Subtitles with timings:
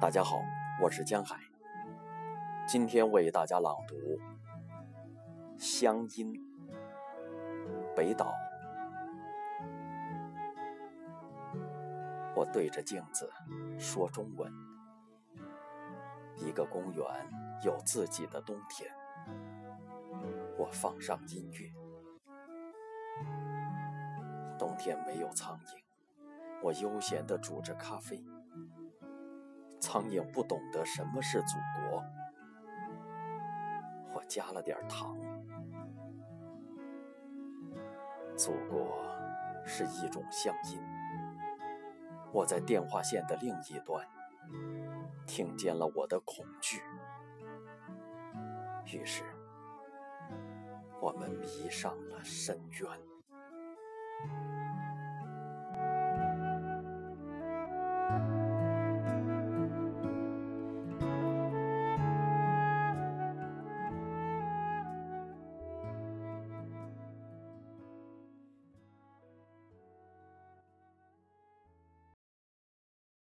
[0.00, 0.40] 大家好，
[0.80, 1.36] 我是江海，
[2.68, 3.96] 今天为大家朗读
[5.58, 6.32] 《乡音》
[7.96, 8.32] 北岛。
[12.36, 13.28] 我对着镜子
[13.76, 14.52] 说中文。
[16.36, 17.04] 一个公园
[17.64, 18.88] 有自己的冬天。
[20.56, 21.72] 我放上音乐。
[24.56, 25.82] 冬天没有苍蝇，
[26.62, 28.24] 我悠闲地煮着咖啡。
[29.80, 31.56] 苍蝇不懂得什么是祖
[31.88, 32.04] 国，
[34.14, 35.16] 我加了点糖。
[38.36, 39.04] 祖国
[39.64, 40.80] 是一种乡音，
[42.32, 44.06] 我在电话线的另一端
[45.26, 46.80] 听见了我的恐惧，
[48.86, 49.24] 于是
[51.00, 52.90] 我们迷上了深渊。